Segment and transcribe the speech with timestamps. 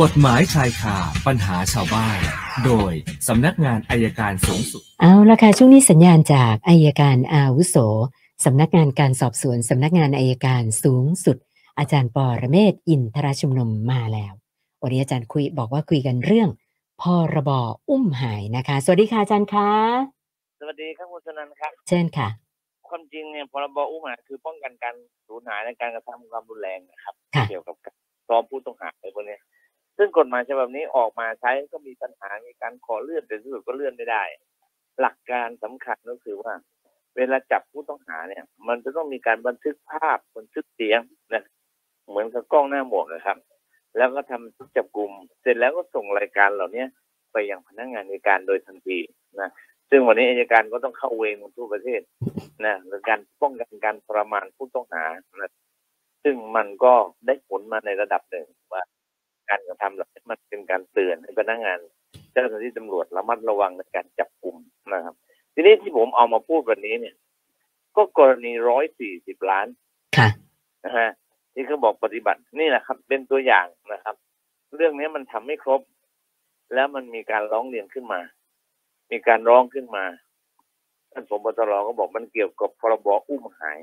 [0.00, 0.96] กฎหมายชายคา
[1.26, 2.18] ปัญหาชาวบ้าน
[2.64, 2.92] โดย
[3.28, 7.76] สำนักงานอัยการสูงสุด เอาละค่ะช่วงนี้สนทนากับอัยการอาวุโส
[8.44, 11.36] สำนักงานการสอบสวนสำนักงานอัยการสูงสุด
[11.78, 14.32] อาจารย์ปอระเมศวร์อินทรชุมนุมมาแล้ว
[14.82, 16.48] วันนี้อาจารย์คุยบอกว่าคุยกันเรื่อง
[17.02, 17.04] พ
[17.34, 17.50] รบ
[17.90, 19.70] อุ้มหายนะคะ สวัสดีค่ะอาจารย์คะ
[20.60, 22.28] สวัสดีครับคุณสนันท์ครับ เชิญค่ะ
[22.88, 24.94] ความจริงเนี่ยพรบอุ้มหายคือป้องกันการ
[25.26, 27.96] สูญหายและการกระทำความรุนแรงนะครับค่ะเกี่ยวกับการ
[28.28, 29.40] ซ้อมผู้ต้องหาอะไรพวกเนี้ย
[29.96, 34.22] ซึ่งกฎหมายฉบับนี้ออกมาใช้ก็มีปัญหามีการขอเลื่อนแต่ที่สุดก็เลื่อนไม่ได้
[35.00, 36.52] หลักการสำคัญก็คือว่า
[37.16, 41.00] เวลาจับผู้ต้องหาเนี่ย มันจะต้องมีการบันทึกภาพบันทึกเสียง
[41.34, 41.44] นะ
[42.08, 43.38] เหมือนกับกล้องหน้าหมวกนะครับ
[43.96, 45.10] แล้วก็ทำจับกลุ่ม
[45.42, 46.84] เสร็จแล้วก็ส่งรายการเหล่านี้
[47.32, 48.98] ไปยังพนักงานในการโดยทันที
[49.40, 49.50] นะ
[49.90, 52.00] ซึ่งวันนี้อัยการก็ต้องเข้าเวรของทั่วประเทศ
[52.64, 55.04] นะในการป้องกันการทระมานผู้ต้องหา
[55.40, 55.50] นะ
[56.24, 56.94] ซึ่งมันก็
[57.26, 58.82] ได้ผลมาในระดับหนึ่งว่า
[59.82, 61.78] การกระทำเหล่านี้มันเป็นการเตือนให้พนักงาน
[62.32, 64.56] เจ้าหน้าที่ตำรวจระมัดระวังในการจับกลุ่ม
[64.94, 65.14] นะครับ
[65.54, 67.14] ทีนี้ที่ผมเอามาพูดวันนี้เนี่ย
[67.96, 69.66] ก็กรณีร้อยสี่สิบล้าน
[70.16, 70.28] ค่ะ
[70.84, 71.10] นะฮะ
[71.54, 74.16] ที่เขาบอกปฏิบัตินี่แหละครับ เป็นตัวอย่างนะครับ
[74.76, 75.80] เรื่องนี้มันทำไม่ครบ
[76.74, 78.20] แล้วมันมีการร้องเรียนขึ้นมา
[79.10, 80.04] มีการร้องขึ้นมา
[81.12, 83.78] ท่านผบตรก็บอกมันเกี่ยวกับพรบอุ้มหาย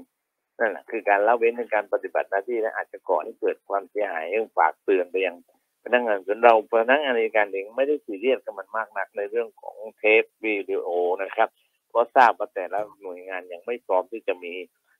[0.59, 5.49] นั่นแหละคือการละเว้นในการปฏิบัติหน้าที่และอาจจะก่อให้เกิดความเสียหายเองฝากเตือนไปยังพ
[5.93, 10.87] นักงานส่วนเราพนักงานในการเองไม่ได้ซีเรียสกับมันมากนักในเรื่องของเทปวิดีโอ
[11.23, 11.49] นะครับ
[11.89, 14.53] เพราะทราบว่าแต่ละหน่วยงานยังไม่พร้อมที่จะมี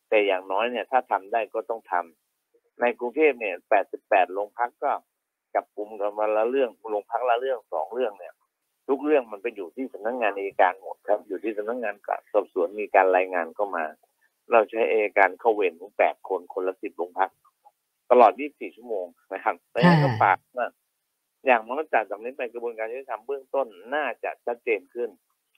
[0.10, 3.56] แต่อย่างน้อยเนี่ย ถ้าทำได้ก็ต้องทำในกรุงเทพเนี่ย
[3.96, 4.92] 88 โรงพักก็
[5.56, 8.34] จับกลุ่มกันวันละเรื่องโรงพักละเรื่องสองเรื่องเนี่ย
[8.88, 11.96] ทุกเรื่องมันไปอยู่ที่สำนักงานอัยการหมดครับ อยู่ที่สำนักงาน
[12.34, 13.84] สอบสวนมีการรายงานเข้ามา
[14.52, 17.30] เราใช้อัยการเข้าเวรถึงแปดคนคนละสิบโรงพัก
[18.12, 20.68] ตลอด 24 ชั่วโมงนะครับเพราะฉะนั้นก็ฝากว่า
[21.46, 25.10] อย่างมันจากจากนี้ไปกระบวนการยุติธรรมเบื้องต้นน่าจะชัดเจนขึ้น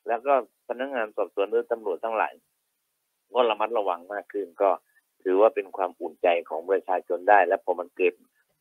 [0.07, 0.33] แล้วก็
[0.67, 2.33] พนักงานสอบสวนหรือตำรวจทั้งหลาย
[3.34, 4.69] ก็ระมัดระวังมากขึ้น ก็
[5.23, 8.13] ถือว่าเป็นความอุ่นใจของประชาชนได้ และพอมันเกิด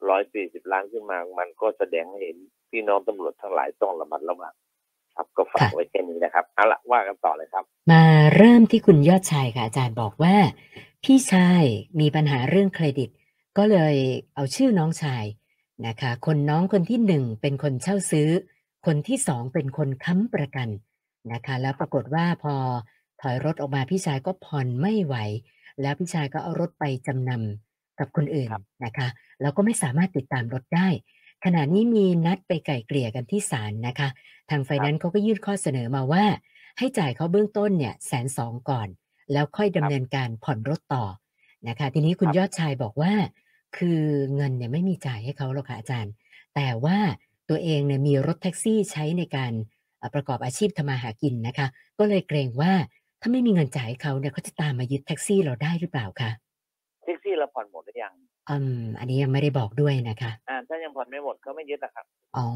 [0.09, 2.37] ร้อยสี่สิบล้านขึ้นมา มันก็แสดงให้เห็น
[2.71, 4.55] พี่น้องตำรวจทั้งหลายต้องระมัดระวัง
[5.17, 8.05] ครับก็ฝากไว้แค่นี้นะครับเอาละว่ากันต่อเลยครับ มา
[8.37, 10.34] เริ่มที่คุณยอดชายค่ะอาจารย์บอกว่า
[11.05, 11.62] พี่ชาย
[12.01, 13.11] มีปัญหาเรื่องเครดิต
[13.62, 13.97] ก็เลย
[14.34, 15.25] เอาชื่อน้องชาย
[15.87, 18.28] นะคะ คนน้องคนที่หนึ่งเป็นคนเช่าซื้อ
[18.87, 20.69] คนที่สองเป็นคนค้ำประกัน
[21.32, 22.54] นะคะ แล้วปรากฏว่าพอ
[23.21, 25.16] ถอยรถออกมาพี่ชายก็ผ่อนไม่ไหว
[25.81, 29.09] แล้วพี่ชายก็เอารถไปจำนำกับคนอื่นครับนะคะ
[29.41, 30.88] แล้วก็ไม่สามารถติดตามรถได้
[31.44, 34.09] ขณะนี้มีนัดไปไกล่เกลี่ยกันที่ศาลนะคะ
[34.50, 36.25] ทางไฟแนนซ์เขาก็ยื่นข้อเสนอมาว่า
[36.78, 38.88] ให้จ่ายเขาเบื้องต้นเนี่ยแสนสองก่อน
[39.32, 41.04] แล้วค่อยดำเนินการผ่อนรถต่อ
[41.69, 43.12] นะคะ ทีนี้คุณครับยอดชายบอกว่า
[43.77, 44.03] คือ
[44.35, 46.13] เงินเนี่ยไม่มีจ่ายให้เขาหรอกค่ะอาจารย์
[46.55, 46.99] แต่ว่า
[47.49, 49.53] ตัวเองเนี่ยมีรถแท็กซี่ใช้ในการ
[49.99, 51.67] เอ่อประกอบอาชีพทำมาหากินนะคะ
[51.99, 52.73] ก็เลยเกรงว่า
[53.21, 56.31] ถ้าไม่มีเงินจ่ายให้เขาเนี่ยเขาจะตามมายึดแท็กซี่เราได้หรือเปล่าคะ
[57.05, 58.13] แท็กซี่เราผ่อนหมดหรือยัง
[58.51, 62.07] อืมอันนี้ยังไม่ได้บอกด้วยนะคะอ่าถ้ายังผ่อนไม่หมดเขาไม่ยึดนะครับ
[62.37, 62.47] อ๋อ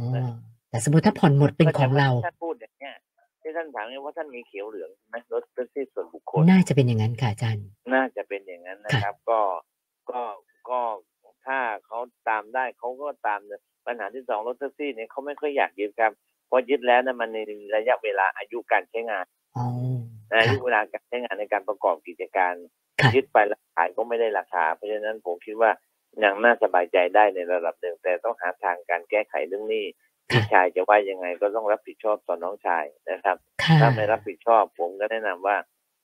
[0.71, 2.95] แต่สมมติถ้าผ่อนหมดเป็นของเราท่านพูดอย่างเงี้ย
[3.43, 9.41] ที่ท่านถามเนี่ยว่าท่านมีเขียวเหลืองใช่ไหมรถแท็กซี่ส่วนบุคคลน่าจะเป็นอย่างนั้นค่ะอาจารย์ น่าจะเป็นอย่างนั้นนะครับ ก็
[10.11, 10.23] ก็
[10.71, 10.81] ก็
[11.47, 16.13] ถ้าเขาตามได้เขาก็ตามนะปัญหาที่สองรถแท็กซี่เนี่ยเขาไม่ค่อยอยากยึดครับ
[16.47, 17.39] เพราะยึดแล้วนะมันใน
[17.77, 19.25] ระยะเวลาอายุการใช้งาน
[19.57, 19.65] อ๋อ
[20.31, 22.55] นะอายุค่ะเวลาการใช้งานในการประกอบกิจการ
[23.01, 25.71] ค่ะยึดไปแล้วขายก็ไม่ได้ราคา เพราะฉะนั้นผมคิดว่า
[26.25, 29.85] ยังน่าสบายใจได้ในระดับหนึ่งแต่ต้องหาทางการแก้ไขเรื่องหนี้
[30.29, 35.57] พี่ชายจะว่ายังไงก็ต้องรับผิดชอบต่อน้องชายนะครับค่ะถ้าไม่รับผิดชอบผมก็แนะนำว่า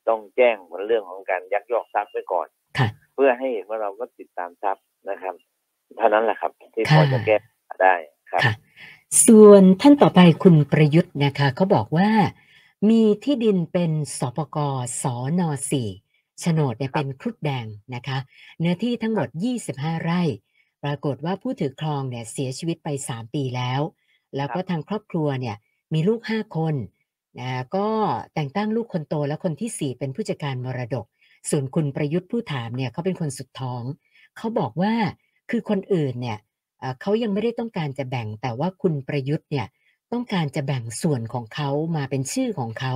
[0.09, 0.57] ต้องแจ้ง
[0.87, 2.49] เรื่องของการยักยอกทรัพย์ไว้ก่อน
[2.79, 5.35] ค่ะเพื่อให้เห็นว่าเราก็ติดตามทรัพย์ นะครับ
[5.99, 7.37] เท่านั้นแหละครับ ที่พอค่ะจะแก้
[7.83, 7.95] ได้
[8.31, 8.55] ครับค่ะ
[9.27, 12.11] ส่วนท่านต่อไปคุณประยุทธ์นะคะเขาบอกว่า
[12.91, 14.59] มีที่ดินเป็นสปก
[15.03, 15.05] ส
[15.39, 15.41] น
[15.71, 15.89] สี่
[16.41, 18.19] โฉนดเนี่ยเป็นครุฑแดงนะคะ
[18.59, 19.29] เนื้อที่ทั้งหมด
[19.67, 20.23] 25 ไร่
[20.85, 23.81] ปรากฏว่าผู้ถือครองเนี่ยเสียชีวิตไป 3 ปีแล้ว
[24.37, 25.57] แล้วก็ทางครอบครัวเนี่ย
[25.95, 26.75] มีลูก 5 คน
[27.41, 27.89] นะก็
[28.35, 31.07] แต่งตั้งลูกคนโตและคนทีสี่4 เป็นผู้จัดการมรดก
[31.51, 33.83] ส่วนคุณประยุทธ์ผู้ถามเนี่ยเขาเป็นคนสุดท้อง
[34.37, 34.93] เขาบอกว่า
[35.51, 36.39] คือคนอื่นเนี่ย
[36.79, 39.67] เอ่อเขายังไม่ได้ต้องการจะแบ่งแต่ว่าคุณประยุทธ์เนี่ย
[40.13, 42.95] ต้องการจะแบ่งส่วนของเขามาเป็นชื่อของเขา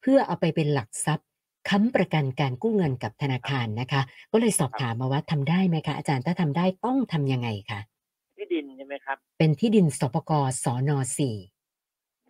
[0.00, 1.28] เพื่อเอาไปเป็นหลักทรัพย์
[1.68, 7.80] ค้ำประกันการกู้เงินกับธนาคารนะคะ ก็เลยสอบถามมาว่าทำได้ไหมคะอาจารย์ถ้าทำได้ต้องทำยังไงคะ
[8.36, 10.32] ที่ดินใช่ไหมครับ เป็นที่ดินสปก
[10.64, 11.36] สนสี่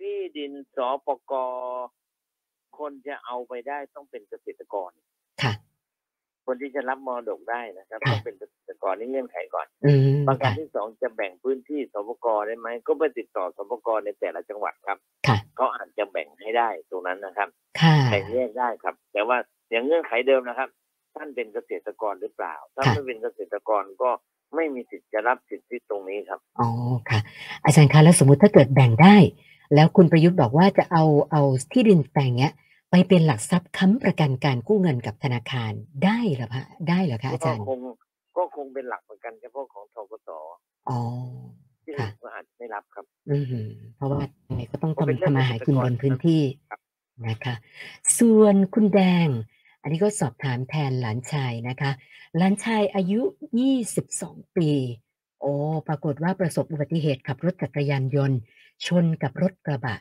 [0.01, 0.77] ที่ดินส
[1.07, 1.33] ปก
[2.79, 4.91] คนจะเอาไปได้ต้องเป็นเกษตรกร
[5.43, 5.53] ค่ะ
[6.47, 17.49] คนที่จะรับมรดกได้นะครับค่ะต้องเป็นเกษตรกรนี่เงื่อนไขก่อนอืมประการค่ะที่สองจะแบ่งพื้นที่สปกรได้ไหมก็ไปติดต่อสปกรในแต่ละจังหวัดครับค่ะเขาอาจจะแบ่งให้ได้ตรงนั้นนะครับ
[17.81, 19.37] ค่ะแบ่งแยกได้ครับ แต่ว่า
[19.71, 20.69] อย่างเงื่อนไขเดิมนะครับ
[21.17, 24.11] ท่านเป็นเกษตรกรหรือเปล่า ถ้าค่ะไม่เป็นเกษตรกรก็
[24.55, 26.69] ไม่มีสิทธิ์จะรับสิทธิตรงนี้ครับอ๋อ
[27.11, 27.21] ค่ะ
[27.65, 29.17] อาจารย์คะแล้วสมมุติถ้าเกิดแบ่งได้
[29.75, 31.43] แล้วคุณประยุทธ์บอกว่าจะเอาเอา
[31.73, 32.53] ที่ดินแปลงเนี้ย
[32.91, 35.73] ไปเป็นหลักทรัพย์ค้ำประกันการกู้เงินกับธนาคาร
[36.05, 37.81] ได้เหรอคะได้เหรอคะอาก็จารย์คง
[38.37, 40.29] ก็คงเป็นหลักประกันเฉพาะของทกส
[40.91, 41.01] อ๋อ
[41.85, 43.45] ที่ค่ะอื่นก็อาจจะไม่รับครับ อืม
[43.97, 46.81] เพราะว่ายังไงก็ต้องก็เป็นทำทำมาหากินบนพื้นที่ครับ
[47.29, 47.55] นะคะ
[48.19, 49.29] ส่วนคุณแดง
[49.83, 51.91] อันนี้ก็สอบถามแทนหลานชายนะคะ
[52.37, 53.21] หลานชายอายุ
[53.89, 54.71] 22 ปี
[55.41, 55.53] โอ้
[55.89, 58.39] ปรากฏว่าประสบอุบัติเหตุขับรถจักรยานยนต์
[58.87, 59.97] ชนกับรถกระบะ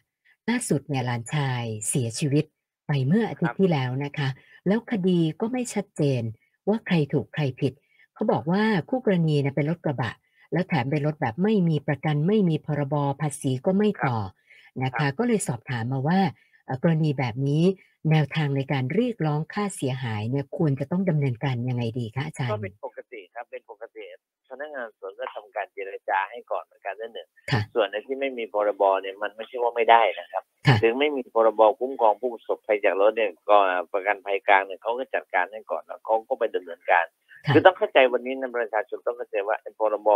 [0.50, 2.46] ล่าสุดเนี่ยหลานชายเสียชีวิต
[2.90, 4.30] ไปเมื่ออาทิตย์ที่แล้วนะคะ
[4.68, 6.22] แล้วคดีก็ไม่ชัดเจน
[6.68, 7.74] ว่าใครถูกใครผิด
[8.14, 10.14] เขาบอกว่าคู่กรณีเนี่ยเป็นรถกระบะ
[10.54, 14.18] แล้วแถมเป็นรถแบบไม่มีประกันไม่มีพรบภาษีก็ไม่ต่อ
[14.84, 16.20] นะครัคะบก็เลยสอบถามมาว่า
[16.66, 17.64] เอ่อกรณีแบบนี้
[18.12, 24.04] แนวทางในการเรียกร้องค่าเสียหายเนี่ยควรจะต้องดำเนินการยังไงดีคะอาจารก็ย์เป็นปกติครับเป็นปกติ
[24.50, 33.58] พนักงานสวนก็ทำการเจรจาให้ก่อนเหมือนกันนั่นหนึ่งค่ะส่วนในที่ไม่มีพรบเนี่ยมันไม่ใช่ว่าไม่ได้นะครับค่ะถึงไม่มีพรบคุ้มครองผู้ประสบภัยจากรถเนี่ยก็
[33.94, 37.06] ประกันภัยกลางเนี่ยเขาก็จัดการให้ก่อนแล้วเขาก็ไปดำเนินการ
[37.46, 40.10] ค่ะคือต้องเข้าใจวันนี้นะประชาชนต้องเข้าใจว่าไอ้พรบ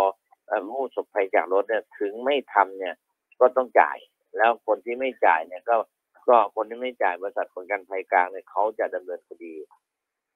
[0.48, 2.96] เอ่อผู้ประสบภัยจากรถเนี่ยถึงไม่ทำเนี่ย
[3.40, 3.98] ก็ต้องจ่าย
[4.38, 5.76] แล้วคนที่ไม่จ่ายเนี่ยก็
[6.28, 9.54] ก็คนที่ไม่จ่ายบริษัทประกันภัยกลางเนี่ยเขาจะดำเนินคดี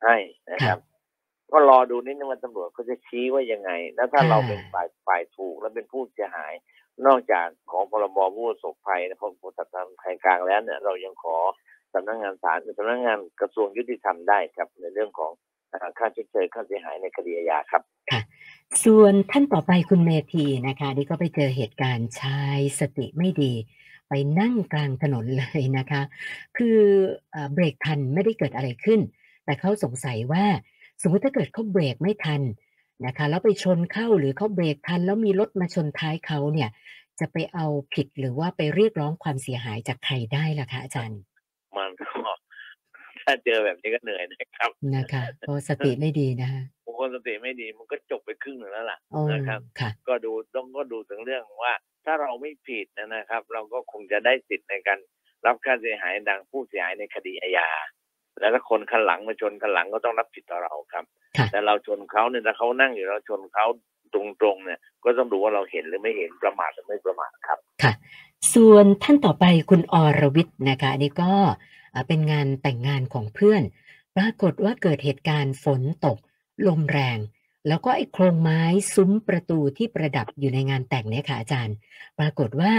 [0.04, 0.16] ให้
[0.52, 0.80] นะครับ
[1.52, 6.54] ก็รอดูนิดนึงว่าตำรวจเขาจะชี้ว่ายังไง แล้วถ้าค่ะเราเป็นฝ่ายฝ่ายถูกแล้วเป็นผู้เสียหาย
[7.06, 11.38] นอกจากของพรบผู้ประสบภัยนะพรบประกันภัยกลางแล้วเนี่ย เรายังขอ
[11.94, 15.32] สำนักงานศาลสำนักงานกระทรวงยุติธรรมได้ครับ ในเรื่องของ
[15.72, 17.82] เอ่อค่าชดเชยค่าเสียหายในคดีอาญาครับ
[18.84, 23.54] ส่วนท่านต่อไปคุณเมธีนะคะนี่ก็ไปเจอเหตุการณ์ชายสติไม่ดี
[24.10, 26.02] ไปนั่งกลางถนนเลยนะคะ
[26.58, 26.80] คือ
[27.32, 29.00] เอ่อเบรกทันไม่ได้เกิดอะไรขึ้น
[29.46, 30.46] แต่เขาสงสัยว่า
[31.02, 32.42] สมมติถ้าเกิดเขาเบรกไม่ทัน
[33.06, 36.70] นะคะแล้วไปชนเข้าหรือเขาเบรกทัน แล้วมีรถมาชนท้ายเขาเนี่ย
[37.20, 41.22] จะไปเอาผิดหรือว่าไปเรียกร้องความเสียหายจากใครได้ล่ะคะอาจารย์
[41.78, 42.06] มันก็
[43.24, 51.74] ถ้าเจอแบบนี้ก็เหนื่อยนะครับนะคะเพราะสติไม่ดีนะคะบางคนสติไม่ดีมันก็จบไปครึ่งหนึ่งแล้วล่ะโอ้นะครับค่ะก็ดูต้องก็ดูถึงเรื่องว่า
[52.06, 55.00] ถ้าเราไม่ผิดนะครับ เราก็คงจะได้สิทธิ์ในการ
[55.46, 57.70] รับค่าเสียหายดังผู้เสียหายในคดีอาญา
[58.40, 61.06] แล้วถ้าคนขันหลังมาชนขันหลังก็ต้องรับผิดต่อเราครับ
[61.38, 63.66] ค่ะแต่เราชนเขาเนี่ยถ้าเขานั่งอยู่เราชนเขา
[64.14, 67.94] ตรงๆเนี่ย ก็ต้องดูว่าเราเห็นหรือไม่เห็นประมาทหรือไม่ประมาทครับค่ะ
[68.54, 71.34] ส่วนท่านต่อไปคุณอรวิทย์นะคะอันนี้ก็
[71.94, 73.64] อ่าเป็นงานแต่งงานของเพื่อน
[74.18, 76.18] ปรากฏว่าเกิดเหตุการณ์ฝนตก
[76.68, 77.18] ลมแรง
[77.68, 78.62] แล้วก็ไอ้โครงไม้
[78.94, 81.76] ซุ้มประตูที่ประดับอยู่ในงานแต่งเนี่ยค่ะอาจารย์
[82.20, 82.74] ปรากฏว่า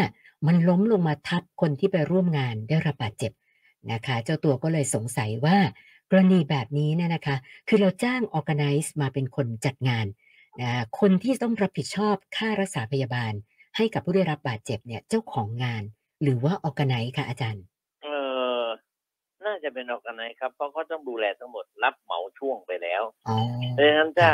[0.46, 3.32] มันล้มลงมาทับคนที่ไปร่วมงานได้รับบาดเจ็บ
[3.93, 5.59] นะคะ เจ้าตัวก็เลยสงสัยว่า
[6.11, 7.37] กรณีแบบนี้เนี่ยนะคะ
[7.69, 10.07] คือเราจ้าง organize มาเป็นคนจัดงาน
[10.61, 13.33] นะคนที่ต้องรับผิดชอบค่ารักษาพยาบาล
[13.77, 15.83] ให้กับผู้ได้รับบาดเจ็บเนี่ยเจ้าของงาน
[16.23, 17.65] หรือว่า organize ค่ะอาจารย์
[18.03, 18.09] เอ
[18.61, 18.63] อ
[19.45, 23.37] น่าจะเป็นออกกันไหนครับ เพราะเขาต้องดูแลทั้งหมดรับเหมาช่วงไปแล้วอ๋อ
[23.73, 24.31] เพราะฉะนั้นถ้า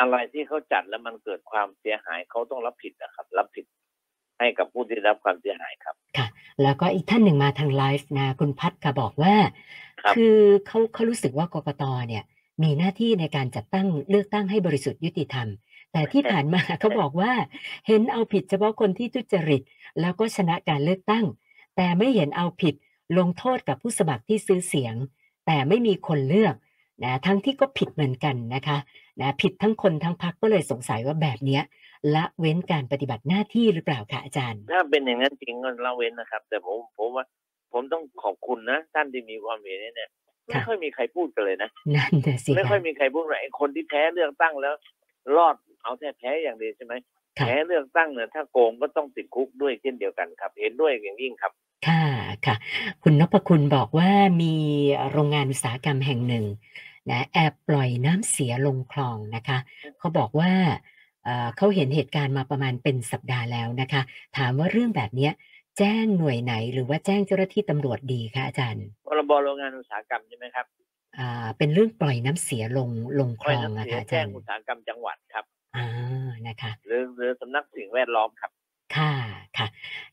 [0.00, 3.64] อะไรที่เขาจัดแล้วมันเกิดความเสียหายเขาต้องรับผิดนะครับ รับผิด
[4.38, 5.94] ให้กับผู้ที่ได้รับความเสียหายครับ
[6.62, 9.34] แล้วก็อีกท่านหนึ่งมาทางไลฟ์นะคุณพัฒค่ะบอกว่า
[10.00, 12.24] ครับอเขาเขารู้สึกว่ากกตเนี่ย
[12.62, 15.48] มีหน้าที่ในการจัดตั้งเลือกตั้งให้บริสุทธิ์ยุติธรรม
[15.92, 17.32] แต่ที่ผ่านมาเขาบอกว่า
[17.86, 19.62] เห็นเอาผิดเฉพาะคนที่ทุจริต
[20.00, 21.24] แล้วก็ชนะการเลือกตั้ง
[21.76, 22.74] แต่ไม่เห็นเอาผิด
[23.18, 24.94] ลงโทษกับผู้สมัครที่ซื้อเสียง
[25.46, 26.54] แต่ไม่มีคนเลือก
[27.04, 28.78] นะทั้งที่ก็ผิดเหมือนกันนะคะ
[29.20, 31.62] นะผิดทั้งคนทั้งพักก็เลยสงสัยว่าแบบเนี้ย
[32.14, 37.24] ละเว้นการปฏิบัติหน้าที่หรือเปล่าคะอาจารย์ ถ้าเป็นอย่างนั้นจริงก็ละเว้นนะครับ แต่ผมผมว่า
[37.72, 40.10] ผมต้องขอบคุณนะท่านที่มีความเห็นเนี่ย
[40.46, 44.74] ไม่ค่ะค่อยมีใครพูดกันเลยนะนั่นน่ะสิไม่คะค่อยมีใครพูดว่าไอ้คนที่แพ้เลือกตั้งแล้ว
[45.36, 46.94] รอดเอาแค่แพ้อย่างเดียวใช่ไหม
[47.38, 51.52] ค่ะแพ้เลือกตั้งเนี่ยถ้าโกงก็ต้องติดคุกด้วยเช่นเดียวกันครับ เห็นด้วยอย่างยิ่งครับ
[51.86, 52.02] ค่ะ
[52.46, 52.56] ค่ะ
[53.02, 54.10] คุณนพคุณบอกว่า
[54.42, 54.54] มี
[55.10, 56.44] โรงงานอุตสาหกรรมแห่งหนึ่ง
[57.10, 59.58] นะแอบปล่อยน้ำเสียลงคลองนะคะ
[59.98, 60.52] เขาบอกว่า
[61.24, 64.02] เอ่อเขาเห็นเหตุการณ์มาประมาณเป็นสัปดาห์แล้วนะคะ
[64.36, 65.32] ถามว่าเรื่องแบบเนี้ย
[65.78, 70.66] แจ้งหน่วยไหนหรือว่าแจ้งเจ้าหน้าที่ตำรวจดีคะอาจารย์พรบโรงงานอุตสาหกรรมใช่ไหมครับ
[71.18, 75.44] อ่าเป็นเรื่องปล่อยน้ำเสียลงลงคปล่ลอยองน้ำอะเสียค่ะอาแจ้จางรย์อุตสาหกรรมจังหวัดครับ
[75.76, 75.86] อ่า
[76.46, 78.50] นะคะหรือหรือสำนักสิ่งแวดล้อมครับ
[78.96, 79.14] ค่ะ
[79.58, 79.66] ค่ะ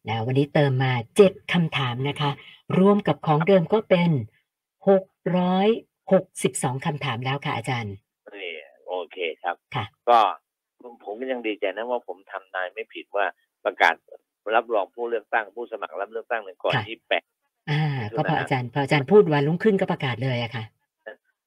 [0.07, 2.31] นะวันนี้เติมมาเจ็ดคำถามนะคะ
[2.79, 4.11] รวมกับของเดิมก็เป็น
[4.87, 5.03] หก
[5.37, 5.67] ร้อย
[6.11, 7.95] 62คำถามแล้วค่ะอาจารย์
[8.35, 8.51] นี่
[8.87, 10.19] โอเคครับ ค่ะ ก็
[10.81, 13.25] ผมผมก็ยังดีใจนะว่าผมทำนายไม่ผิดว่า
[13.65, 13.95] ประกาศ
[14.55, 17.25] รับรองผู้เลือกตั้งผู้สมัครรับเลือกตั้งในก่อนค่ะที่แปด
[17.69, 17.81] อ่า
[18.11, 20.63] ดูก็พอนะฮะอาจารย์พออาจารย์พูดวันรุ่งขึ้นก็ประกาศเลยอะค่ะ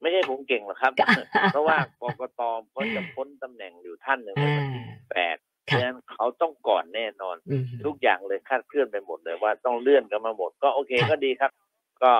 [0.00, 1.04] ไม่ใช่ผมเก่งหรอกครับก็
[1.52, 5.36] เพราะว่ากกตเขาจะพ้นตำแหน่งอยู่ท่านหนึ่งในวันที่อ่าแปด
[5.66, 11.50] เพค่ะราะฉะนั้นเขาต้องก่อนแน่นอนอืมทุกอย่างเลยคาดเคลื่อนไปหมดเลยว่าต้องเลื่อนกันมาหมดก็โอเคค่ะก็ดีครับ
[12.02, 12.12] ก็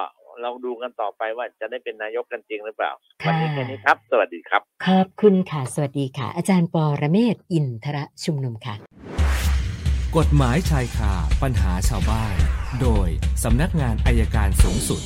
[0.42, 2.92] เราดูกันต่อไปว่าจะได้เป็นนายกกันจริงหรือเปล่า
[3.24, 8.74] ค่ะวันี้แค่นี้ครับ สวัสดีครับ ขอบคุณค่ะ สวัสดีค่ะ อาจารย์ปอระเมศวร์อินทรชุมนุมค่ะ
[10.16, 11.12] กฎหมายชายคา
[11.42, 12.36] ปัญหาชาวบ้าน
[12.80, 13.08] โดย
[13.44, 15.02] สำนักงานอายการสูงสุด